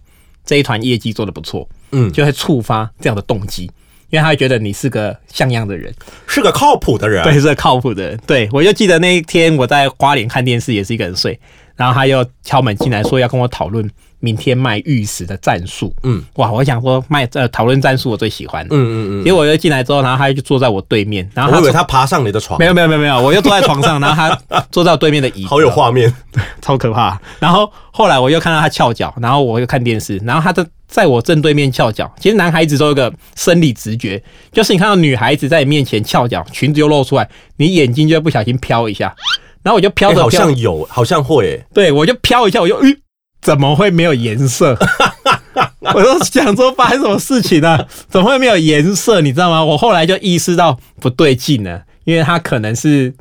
[0.46, 3.72] 这一团业绩做的不错，嗯，就会触发这样的动机，
[4.10, 5.93] 因为他会觉得你是个像样的人，
[6.28, 7.24] 是个靠谱的人。
[7.24, 8.20] 对，是个靠谱的人。
[8.26, 11.39] 对我就记得那一天我在花莲看电视，也是一个人睡，
[11.76, 13.89] 然后他又敲门进来说要跟我讨论
[14.20, 15.94] 明天卖玉石的战术。
[16.04, 18.66] 嗯，哇，我想说卖呃讨论战术我最喜欢。
[18.66, 24.16] 嗯嗯嗯结果我就进来之后，然后他就坐在我对面，然后他我以为他爬上你的床没，有没有没有没有，我又坐在床上， 然后
[24.50, 26.14] 他坐在我对面的椅子，好有画面。
[26.62, 27.20] 超可怕。
[27.40, 32.12] 然后后来我又看到他翘脚，然后我又看电视，然后他的在我正对面翘脚。
[32.20, 37.28] 其实男孩子都有个生理直觉，就是你看到女孩子在你面前翘脚，裙子又露出来，
[37.58, 39.16] 你眼睛就会不小心飘一下。
[39.64, 41.58] 然后我就飘哎好，像有，好像会。
[41.58, 42.96] 哎对我就飘一下，我就咦，
[43.41, 44.78] 怎么会没有颜色？
[45.93, 49.21] 我都想说发生什么事情呢、怎么会没有颜色？
[49.21, 49.63] 你知道吗？
[49.63, 53.13] 我后来就意识到不对劲了，因为他可能是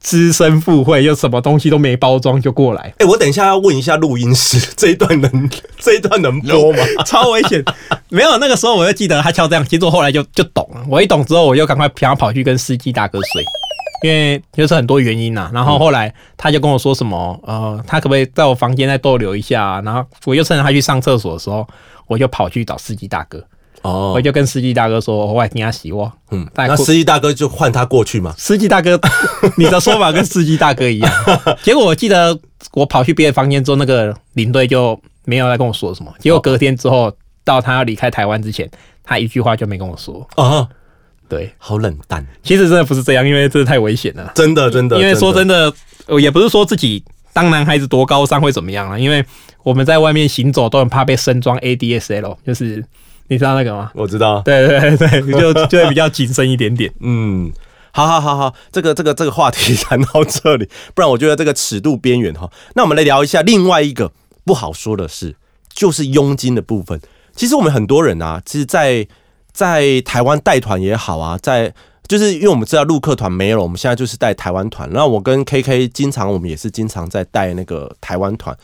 [0.00, 6.78] 资深赴会，又什么东西都没包装就过来，哎，我等一下要问一下录音师，这一段能 这一段能播吗？
[7.04, 7.62] 超危险。
[8.08, 10.80] 没有那个时候我就记得他敲这样，其实我后来就就懂了。
[10.88, 13.44] 我一懂之后，我就赶快想要跑去跟司机大哥睡。
[14.02, 19.80] 因为就是很多原因呐、然后后来他就跟我说什么，呃，他可不可以在我房间再逗留一下、啊？
[19.84, 21.66] 然后我就趁着他去上厕所的时候，
[22.06, 23.42] 我就跑去找司机大哥，
[23.82, 26.12] 哦我，就跟司机大哥说，我要听他洗我。
[26.30, 28.34] 嗯，那司机大哥就换他过去嘛。
[28.36, 29.00] 司机大哥，
[29.56, 31.12] 你的说法跟司机大哥一样。
[31.62, 32.38] 结果我记得
[32.72, 36.12] 我跑去别的房间之后，那个领队就没有再跟我说什么。
[36.18, 37.12] 结果隔天之后，
[37.44, 38.68] 到他要离开台湾之前，
[39.02, 40.26] 他一句话就没跟我说。
[40.36, 40.68] 啊，
[41.28, 44.32] 对，好冷淡，其实真的不是这样，因为这太危险了。
[44.34, 44.98] 真的真的。
[44.98, 45.72] 因为说真的，
[46.20, 49.24] 也不是说自己当男孩子多高尚会怎么样啊，因为
[49.62, 52.84] 我们在外面行走都很怕被身装 ADSL，就是
[53.28, 53.90] 你知道那个吗？
[53.94, 54.40] 我知道。
[54.42, 56.92] 对对对，就 就会比较谨慎一点点。
[57.00, 57.50] 嗯，
[57.90, 62.50] 好好好好，这个这个这个话题 谈到这里，不然我觉得这个尺度边缘哈。
[62.74, 64.12] 那我们来聊一下另外一个
[64.44, 65.34] 不好说的事，
[65.74, 67.00] 就是佣金的部分。
[67.34, 69.06] 其实我们很多人啊，其实，在
[69.56, 71.72] 在台湾带团也好啊，在
[72.06, 74.86] 就是因为我们知道陆客团没有了，我们现在就是带台湾团。
[74.90, 78.54] 然后我跟 KK 经常，我们也是经常在带那个台湾团。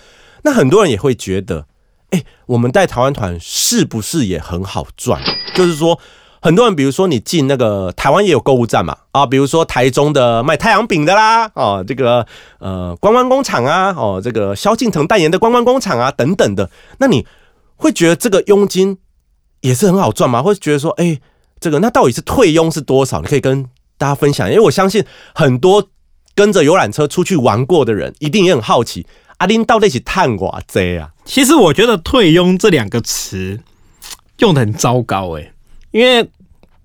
[0.43, 1.65] 那很多人也会觉得，
[2.11, 5.19] 哎，我们带台湾团是不是也很好赚？
[5.55, 5.99] 就是说，
[6.43, 12.27] 很多人比如说你进那个台湾也有购物站嘛，啊，比如说台中的卖太阳饼的啦，哦，这个
[12.59, 17.27] 呃观光工厂啊，哦，这个萧敬腾代言的观光工厂啊等等的，那你
[17.77, 18.99] 会觉得这个佣金
[19.63, 20.43] 也是很好赚吗？
[20.43, 21.19] 或者觉得说，哎，
[21.59, 23.21] 这个那到底是退佣是多少？
[23.23, 23.65] 你可以跟
[23.97, 25.03] 大家分享，因为我相信
[25.35, 25.89] 很多
[26.35, 29.07] 跟着游览车出去玩过的人，一定也很好奇。
[29.39, 31.11] 阿丁到底是探寡这啊？
[31.25, 33.59] 其实我觉得“退佣”这两个词
[34.39, 35.53] 用的很糟糕哎，
[35.91, 36.29] 因为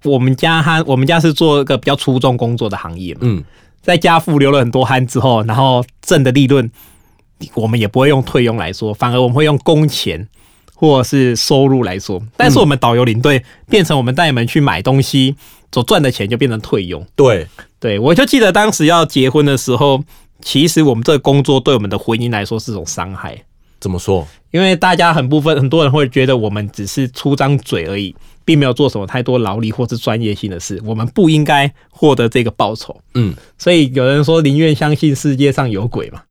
[0.04, 3.44] 我们家哈，我们家是做一个比较粗重工作的行业嘛，嗯，
[3.82, 6.72] 在家父流了很多汗之后，然后挣的利润，
[7.54, 10.28] 我们也不会用退佣来说，反而我们会用工钱
[10.78, 12.22] 或者是收入来说。
[12.38, 15.36] 但是我们导游领队变成我们带你们去买东西
[15.74, 17.06] 所赚的钱就变成退佣。
[17.18, 17.46] 对，
[17.80, 20.04] 对我就记得当时要结婚的时候。
[20.40, 23.36] 其实我们这个工作对我们的婚姻来说是种伤害。
[23.80, 24.26] 怎么说？
[24.52, 32.96] 因为大家很部分很多人会觉得我们只是出张嘴而已，并没有做什么太多劳力或是专业性的事，我们不应该获得这个报酬。
[33.16, 36.22] 嗯，所以有人说宁愿相信世界上有鬼嘛，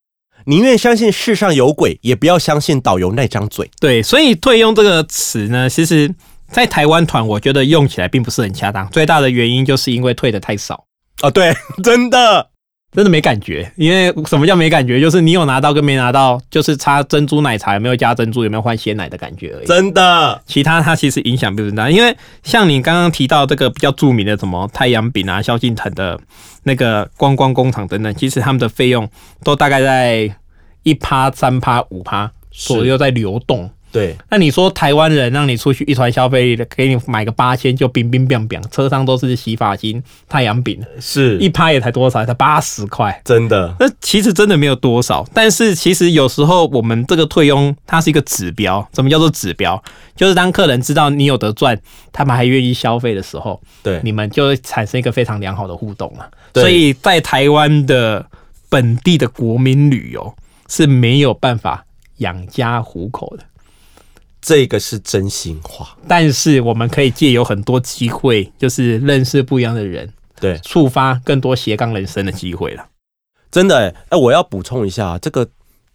[0.47, 3.71] 宁愿相信世上有鬼，也不要相信导游那张嘴。
[3.81, 6.15] 对，所以退佣这个词呢，其实
[6.51, 8.89] 在台湾团我觉得用起来并不是很恰当。
[8.91, 10.85] 最大的原因就是因为退的太少
[11.21, 12.51] 啊，对， 真的。
[12.97, 14.99] 真的没感觉，因为什么叫没感觉？
[14.99, 19.67] 就是你有拿到跟没拿到，就是差珍珠奶茶有没有加珍珠，有没有换鲜奶的感觉而已。
[19.67, 21.91] 真的，其他它其实影响并不大。
[21.91, 26.19] 因为像你刚刚提到这个比较著名的什么太阳饼啊、萧敬腾的
[26.63, 29.07] 那个观光工厂等等，其实他们的费用
[29.45, 30.35] 都大概在
[30.83, 33.71] 一趴、三趴、五趴左右在流动。
[33.93, 42.27] 对，那你说台湾人让你出去一团消费，给你买个八千就冰冰冰冰，车上都是洗发精、太阳饼，是一拍也才多少？
[42.27, 43.75] 才八十块，真的。
[43.81, 49.83] 那其实真的没有多少，但是其实有时候我们这个退佣它是一个指标，什么叫做指标？
[50.15, 51.79] 就是当客人知道你有得赚，
[52.13, 56.29] 他们还愿意消费的时候，对，你们就会产生一个非常良好的互动啊。
[56.55, 58.27] 所以在台湾的
[58.69, 60.35] 本地的国民旅游
[60.69, 61.87] 是没有办法
[62.19, 63.45] 养家糊口的。
[64.47, 70.09] 这个是真心话，但是我们可以借有很多机会，就是认识不一样的人，
[70.41, 72.87] 对，触发更多斜杠人生的机会了。
[73.51, 75.49] 真的，哎，我要补充一下，这个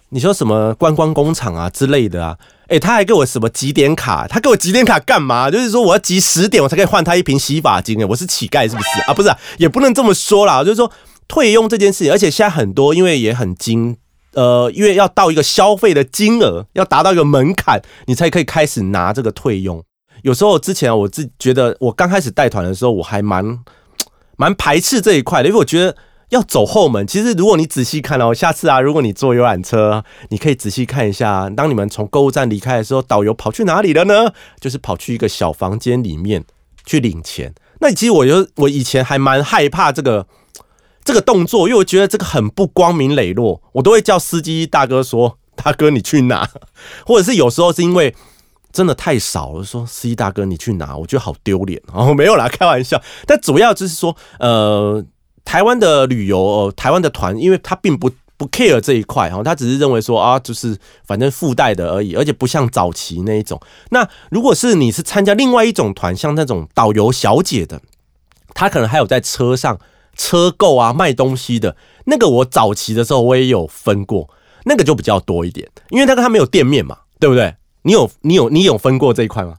[0.09, 2.37] 你说什么观光工厂啊之类的啊，
[2.67, 4.27] 哎，他还给我什么几点卡？
[4.27, 5.49] 他给我几点卡干嘛？
[5.49, 8.01] 就是说我要集十点，我才可以换他一瓶洗发精。
[8.01, 9.13] 哎，我是乞丐是不是啊？
[9.13, 10.61] 不是，也不能这么说啦。
[10.61, 10.91] 就是说
[11.29, 13.95] 退佣这件事情，而且现在很多因为也很精。
[14.33, 19.83] 呃，因为要到一个消费的金额，要达到一个门槛，你才可以开始拿这个退佣。
[20.23, 23.59] 有时候之前我自觉得，我刚开始带团的时候，我还蛮
[24.37, 25.97] 蛮排斥这一块的，因为我觉得
[26.29, 27.05] 要走后门。
[27.05, 34.31] 其实如果你仔细看哦，下次啊，如果你坐游览车，你可以仔细看一下，当你们从购物站离开的时候，导游跑去哪里了呢？
[34.59, 36.45] 就是跑去一个小房间里面
[36.85, 37.53] 去领钱。
[37.79, 40.27] 那其实我就我以前还蛮害怕这个。
[41.03, 46.47] 这个动作，因为我觉得这个很不光明磊落，我都会叫司机大哥说：“大哥，你去拿。”
[47.05, 48.15] 或者是有时候是因为
[48.71, 51.81] 真的太少了，说司机大哥你去拿，我觉得好丢脸。
[51.91, 53.01] 哦，没有啦，开玩笑。
[53.25, 55.03] 但主要就是说，呃，
[55.43, 63.59] 台湾的旅游，台湾的团，因为他并不不 care 这一块哈，他只是认为说啊，就是反正附带的而已，而且不像早期那一种。
[63.89, 67.81] 那如果是你是参加另外一种团，像那种导游小姐的，
[68.53, 69.79] 他可能还有在车上。
[70.21, 74.29] 车购啊，卖东西的那个，我早期的时候我也有分过，
[74.65, 77.55] 那个就比较多一点，因为那个他没有店面嘛，对不对？
[77.81, 79.55] 你有你有你有分过这一块吗？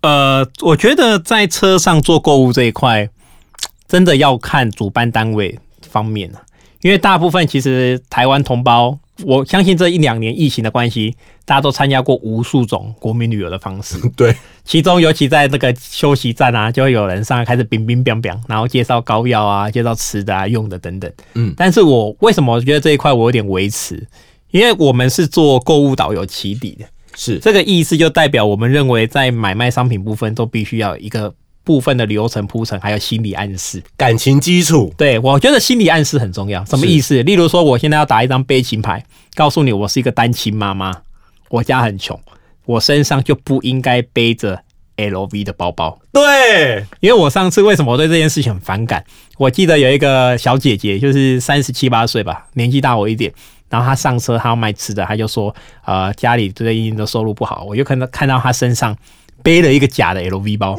[0.00, 3.10] 呃，我觉得在车上做购物这一块，
[3.86, 6.40] 真的要看主办单位方面啊
[6.80, 8.98] 因为大部分其实台湾同胞。
[9.24, 13.96] 我相信这一两年疫情的关系，大家都参加过无数种国民旅游的方式。
[14.16, 21.12] 对，其中尤其在那个休息站啊，就会有人上来开始冰冰冰冰，然后介绍膏药啊，介绍吃的啊、用的等等。
[21.34, 24.06] 嗯，但是我为什么我觉得这一块我有点维持？
[24.50, 31.34] 因为我们是做购物导游起底的，是这个意思就代表我们认为在买卖商品部分都必须要一个。
[31.70, 33.80] 部分的流程铺陈，还有心理暗示。
[33.96, 36.64] 感情基础，对我觉得心理暗示很重要。
[36.64, 37.22] 什么意思？
[37.22, 39.04] 例如说，我现在要打一张悲情牌，
[39.36, 40.92] 告诉你我是一个单亲妈妈，
[41.48, 42.20] 我家很穷，
[42.66, 44.60] 我身上就不应该背着
[44.96, 45.96] LV 的包包。
[46.12, 49.04] 对，因为我上次为什么我对这件事情很反感？
[49.38, 53.32] 我记得有一个小姐姐，就是三十七八岁吧，年纪大我一点。
[53.68, 55.54] 然后她上车，她要卖吃的，她就说
[55.86, 58.96] ：“呃，家里最近的收入不好。”我就看到看到她身上
[59.44, 60.76] 背了一个假的 LV 包，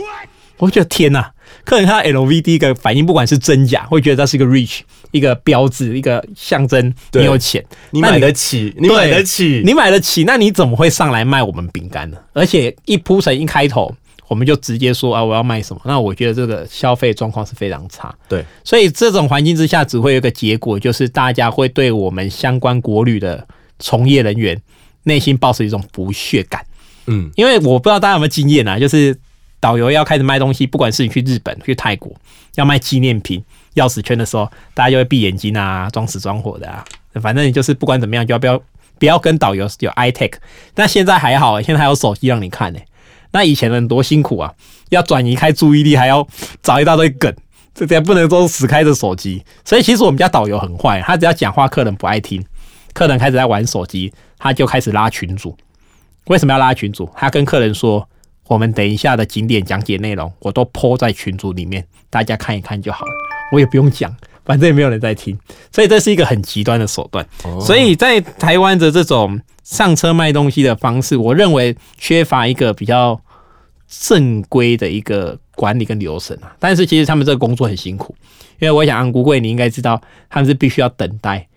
[0.62, 1.32] 我觉得天哪！
[1.66, 4.80] 客人看到 LV 第一个反应，不管是真假，会觉得它是一个 rich
[5.12, 12.18] 一个标志，一个象征你有钱，你买得起，你买得起，你买得起，那你怎么会上来卖我们饼干呢？
[12.34, 13.94] 而且一铺成一开头。
[14.28, 15.82] 我们就直接说啊，我要卖什么？
[15.84, 18.16] 那我觉得这个消费状况是非常差。
[18.30, 23.46] 对，所以这种环境之下，只会有一个结果，就是大家会对我们相关国旅的
[23.78, 24.58] 从业人员
[25.04, 26.66] 内心抱持一种不屑感。
[27.08, 29.14] 嗯，因为我不知道大家有没有经验啊，就是
[29.62, 32.12] 导游要开始卖东西，不管是你去日本、去泰国
[32.56, 33.42] 要卖纪念品、
[33.76, 36.84] 钥匙圈的时候，大家就会闭眼睛啊，装死装火的啊。
[37.22, 38.62] 反正你就是不管怎么样，就要不要
[39.00, 40.34] 不要跟导游有 i tech。
[40.76, 42.80] 那现在还好，现在还有手机让你看呢。
[43.32, 44.54] 那以前人多辛苦啊，
[44.90, 46.28] 要转移开注意力，还要
[46.62, 47.34] 找一大堆梗，
[47.74, 49.44] 这边不能都死开着手机。
[49.64, 52.44] 所以其实我们家导游很坏，他只要讲话，客人不爱听，
[52.94, 55.56] 客人开始在玩手机，他就开始拉群主。
[56.26, 57.10] 为什么要拉群主？
[57.16, 58.08] 他跟客人说，
[58.48, 63.12] 我们等一下的景点讲解内容，我都抛在群组里面，大家看一看就好了，
[63.52, 64.16] 我也不用讲。
[64.44, 65.38] 反正也没有人在听，
[65.72, 67.26] 所以这是一个很极端的手段。
[67.62, 73.22] 所以在台湾的这种上车卖东西的方式，我认为缺乏一个比较
[73.88, 76.52] 正规的一个管理跟流程啊。
[76.60, 78.16] 但是其实他们这个工作很辛苦，
[78.60, 81.48] 因为我想安姑贵，你应该知道他们是必须要等待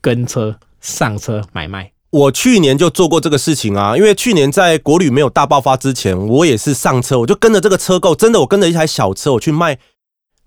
[0.00, 1.91] 跟车上车买卖。
[2.12, 9.78] 我去年就做过这个事情啊，因为去年在国旅没有大爆发之前，我也是上车，我就跟着这个车购，真的我跟着一台小车我去卖。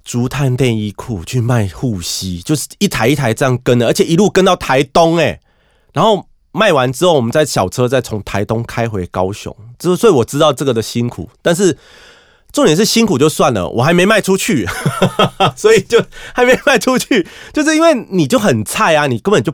[0.04, 5.40] 竹炭内衣裤去卖护膝，就是一台一台这样跟的，而且一路跟到台东哎，
[5.94, 11.76] 然后卖完之后，我们在小车再从台东开回高雄，就所以我知道这个的辛苦，但是
[12.52, 14.68] 重点是辛苦就算了，我还没卖出去，
[15.58, 19.52] 所以就还没卖出去，就是因为你就很菜啊，你根本就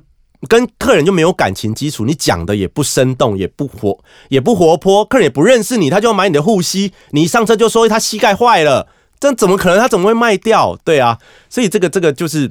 [0.47, 3.99] 跟客人就没有感情基础，你讲的也不生动，也不活，
[4.29, 8.87] 也不活泼，客人也不认识你，他就要买你的护膝，你一上车就说他膝盖坏了。
[9.19, 9.77] 这怎么可能？
[9.77, 10.75] 他怎么会卖掉？
[10.83, 12.49] 对啊，所以这个这个就是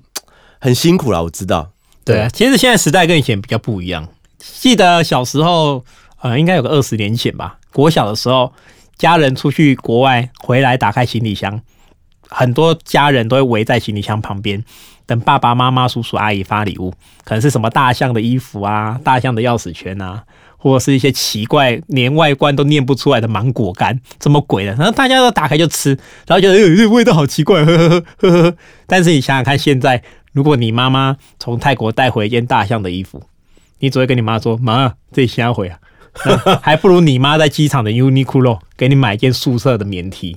[0.60, 1.24] 很辛苦了。
[1.24, 1.72] 我知道，
[2.04, 2.28] 对啊。
[2.28, 4.08] 其实现在时代跟以前比较不一样。
[4.38, 5.84] 记得小时候，
[6.20, 7.58] 呃，应该有个二十年前吧。
[7.72, 8.52] 国小的时候，
[8.96, 11.60] 家人出去国外回来，打开行李箱，
[12.28, 14.64] 很多家人都会围在行李箱旁边，
[15.10, 16.94] 等爸爸妈妈、叔叔阿姨发礼物，
[17.24, 20.22] 可能是什么大象的衣服啊、大象的钥匙圈啊。
[20.62, 24.74] 或者是一些奇怪连外观都念不出来的芒果干，什么鬼的？
[24.74, 28.56] 然后大家都打开就吃，然后觉得哎，这味道好奇怪，呵呵呵呵。
[28.86, 33.22] 但是你想想看，现在如果你妈妈从泰国带回一件大象的衣服，
[33.78, 35.78] 你只会跟你妈说：“妈，这下回啊，
[36.60, 40.36] 还不如你妈在机场的 Uniqlo 给你买一件素色的棉 T。”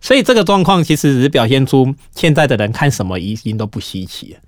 [0.00, 4.40] 所以这个状况其实只是表现出现在的人看什么已经都不稀奇了。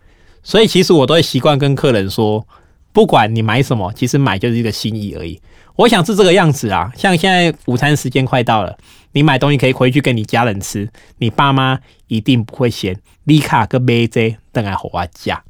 [0.43, 2.47] 所以其实我都会习惯跟客人说。
[2.95, 5.41] 不管你买什么，其实买就是一个心意而已。
[5.77, 6.93] 我想是这个样子啊。
[6.95, 8.77] 像现在午餐时间快到了，
[9.13, 10.87] 你买东西可以回去跟你家人吃，
[11.17, 15.43] 你爸妈一定不会嫌李卡跟梅姐等来火花价。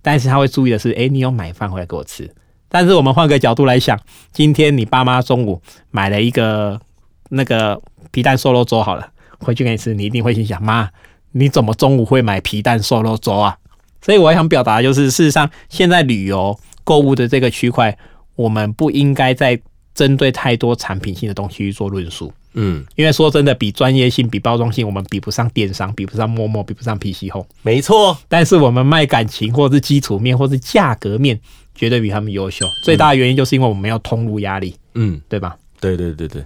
[0.00, 2.34] 但是他会注意的是，哎，你有买饭回来给我吃。
[2.70, 4.00] 但是我们换个角度来想，
[4.32, 6.80] 今天你爸妈中午买了一个
[7.28, 7.78] 那个
[8.10, 9.11] 皮蛋瘦肉粥，好了，
[9.42, 10.88] 回去给你吃，你一定会心想：妈，
[11.32, 13.56] 你怎么中午会买皮蛋瘦肉粥啊？
[14.00, 17.96] 所以我想表达就是，事实上，现在旅游购物的这个区块，
[18.34, 19.60] 我们不应该再
[19.94, 22.32] 针对太多产品性的东西去做论述。
[22.54, 27.46] 嗯，因为说真的，比专业性、比包装性，我们比不上电商，比不上陌陌，比不上 PC Home。
[27.62, 31.40] 没错，但是我们卖感情，或是基础面，或是价格面，
[31.74, 32.66] 绝对比他们优秀。
[32.84, 34.76] 最大的原因就是因为我们没有通路压力。
[34.94, 35.56] 嗯，对吧？
[35.80, 36.44] 对对对对。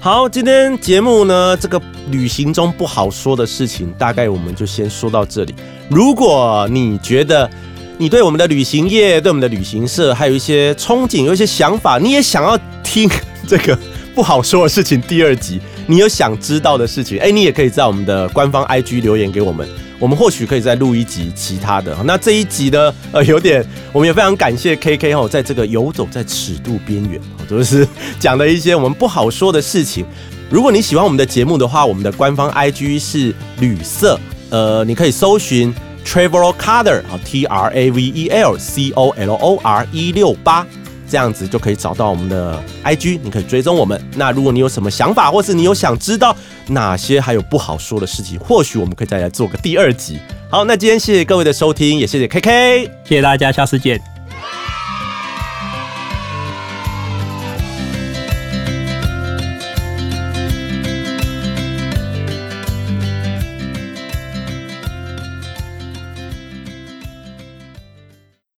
[0.00, 1.82] 好，今天节目呢，这个
[2.12, 5.52] 旅行中不好说的事情，大概我们就先说到这里。
[5.90, 7.50] 如果你觉得
[7.98, 13.10] 你对我们的旅行业、对我们的旅行社还有一些憧憬、有一些想法，你也想要听
[13.44, 13.76] 这个
[14.14, 19.68] 不好说的事情第二集，你有想知道的事情，哎，你也可以在我们的官方 IG 留言给我们。
[19.98, 21.96] 我们或许可以再录一集其他的。
[22.04, 27.86] 那这一集呢， 呃，有点，我们也非常感谢 K K 哦，在这个游走在尺度边缘，都是
[28.18, 30.06] 讲了一些我们不好说的事情。
[30.50, 34.18] 如果你喜欢我们的节目的话，我们的官方 I G 是旅色，
[34.50, 35.74] 呃，你可以搜寻
[36.04, 40.66] Travel Color 啊，T R A V E L C O L O R 一六八。
[41.10, 43.98] 这样子就可以找到我们的 IG，你可以追踪我们。
[44.14, 46.36] 那如果你有什么想法，或是你有想知道
[46.68, 50.18] 哪些还有不好说的事情，或许我们可以再来做个第二集。
[50.50, 54.17] 好，那今天谢谢各位的收听，也谢谢 KK，谢谢大家，下次见。